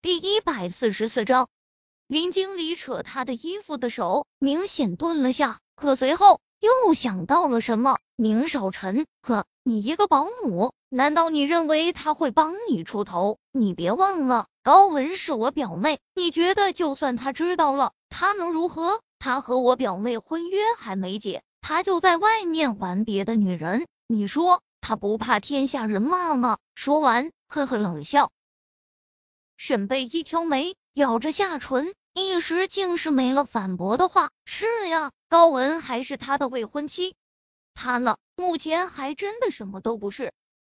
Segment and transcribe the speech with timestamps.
[0.00, 1.48] 第一百四十四章，
[2.06, 7.98] 林经理扯他的衣服的手明显顿了下，可随后又想到了什么。
[8.14, 13.38] 宁少臣，呵，你一个保姆，难道你认为他会帮你出头？
[13.50, 19.00] 你别忘了，高文是我表妹，你觉得就算他知道了，他能如何？
[19.18, 26.58] 他和我表妹婚约还没解，他就在外面玩别的女人，你说他不怕天下人骂吗？
[26.76, 28.30] 说完，呵呵冷笑。
[29.58, 34.30] 沈贝一挑眉，咬着下唇，一时竟是没了反驳的话。
[34.44, 37.16] 是呀，高文还是他的未婚妻。
[37.74, 40.32] 他呢，目前还真的什么都不是。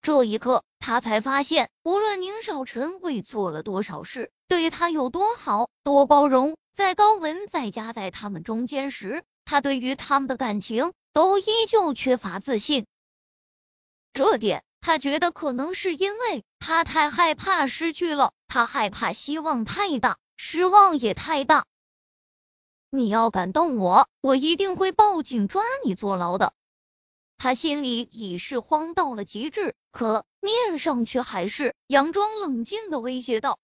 [0.00, 12.86] 这一刻，他才发现，无论宁少臣为做了多少事，对他有多好、多包容，在高文在夹在他们中间时，他对于他们的感情都依旧缺乏自信。
[14.14, 21.64] 这点，他觉得可能是因为他太害怕失去了，他害怕希望太大，失望也太大。
[22.90, 26.52] 你要敢动我，我一定会报警抓你坐牢的。
[27.38, 33.58] 他心里已是慌到了极致，可面上却还是佯装冷静的威胁道。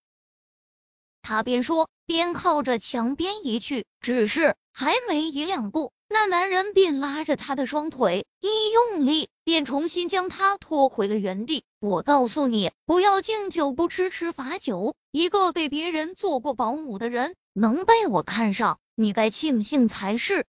[1.20, 11.64] 他边说边靠着墙边移去，只是还没移两步，那男人便拉着他的双腿，一用力便重新将他拖回了原地。
[11.80, 14.94] 我告诉你，不要敬酒不吃吃罚酒。
[15.10, 20.44] 一个给别人做过保姆的人，能被我看上，你该庆幸才是。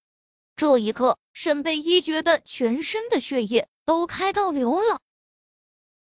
[0.57, 4.99] 这一刻，沈贝依觉得全身的血液都开到流了。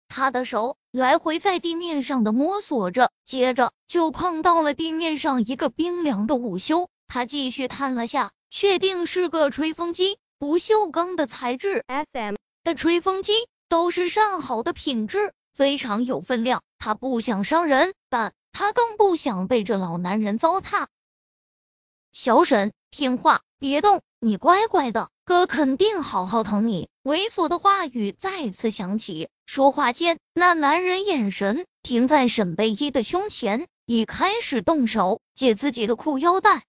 [0.08, 6.88] 他的手来回在地面上的摸索着，接着就碰到了地面上一个冰凉的午休。
[7.06, 12.34] 他继续探了下，确定是个吹风机，不锈钢的材质，S.M.
[12.64, 13.32] 的吹风机
[13.68, 16.62] 都是上好的品质，非常有分量。
[16.78, 20.86] 他不想伤人，但他更不想被这老男人糟蹋。
[22.12, 24.02] 小沈，听话，别动。
[24.20, 26.88] 你乖乖的，哥肯定好好疼你。
[27.02, 36.62] 猥琐的话语再次响起，说话间，那男人眼神停在沈贝依的胸前，已开始动手解自己的裤腰带。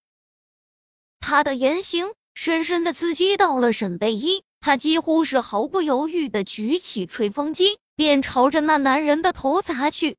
[1.20, 10.16] 他的言行深深的刺激到了沈贝依，他几乎是毫不犹豫的举起吹风机，便朝着那男人的头砸去。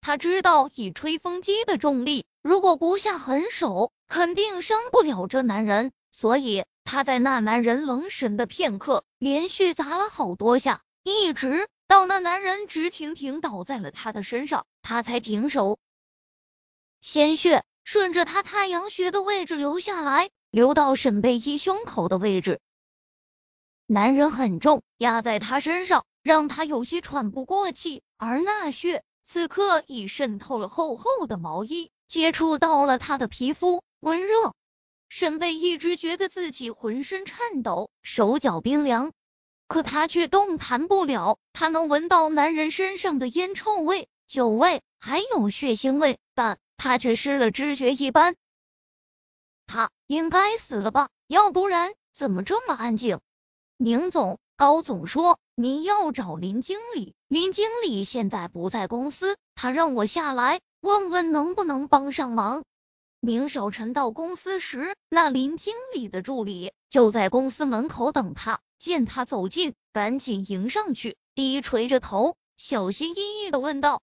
[0.00, 5.92] 他知道以吹风机的重力，如果不下狠手，肯定伤不了这男人。
[6.10, 15.78] 所以他在那男人冷神的片刻，连续砸了好多下，一直到那男人直挺挺倒在了他的身上，他才停手。
[17.00, 22.58] 鲜血顺着他太阳穴的位置流下来，流到沈贝依胸口的位置。
[23.92, 28.02] 男人很重，压在他身上，让他有些喘不过气。
[28.16, 34.54] 而那血此刻已渗透了厚厚的毛衣，接触到了他的皮肤，温热。
[35.10, 39.12] 沈贝一直觉得自己浑身颤抖，手脚冰凉，
[39.68, 41.36] 可他却动弹不了。
[41.52, 48.36] 他能闻到男人身上的烟臭味、酒味，还有血腥味，但他却失了知觉一般。
[49.66, 51.10] 他应该死了吧？
[51.26, 53.20] 要不然怎么这么安静？
[53.84, 62.62] 宁总、高总说您要找林经理，林经理现在不在公司，他让我下来问问能不能帮上忙。
[63.18, 68.60] 宁少臣到公司时，那林经理的助理就在公司门口等他。
[68.78, 74.00] 见他走近，赶紧迎上去，低垂着头，小心翼翼的问道：“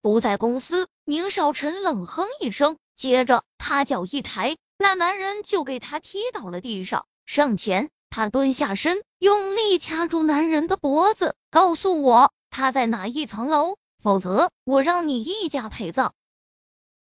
[0.00, 7.04] 不在公司。”宁少臣冷哼一声，接着他脚一抬，那男人就给他踢倒了地上。
[7.26, 16.14] 上前，他蹲下身，用力掐住男人的脖子，告诉我他在哪一层楼，否则我让你一家陪葬。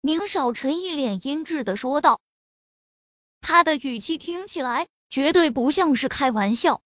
[0.01, 2.19] 宁少臣一脸阴鸷的说道，
[3.41, 6.81] 他的语气听起来绝对不像是开玩笑。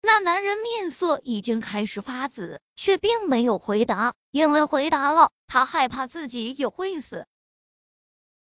[0.00, 7.26] 那男人面色已经开始发紫，却并没有回答，因为回答了，他害怕自己也会死。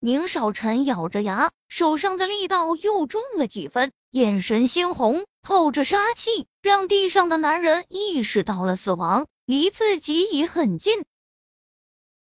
[0.01, 11.03] 宁少臣咬着牙，手上的力道又重了几分，眼神鲜红，透着杀气，让地上的男人意识到了死亡离自己已很近。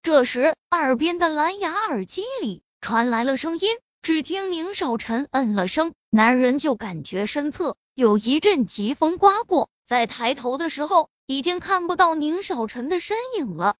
[0.04, 3.68] 这时，耳边的蓝牙耳机里传来了声音。
[4.04, 13.78] 只听宁少臣嗯了声，男人就感觉身侧有一阵疾风刮过，在抬头的时候，已经看不到宁少臣的身影了。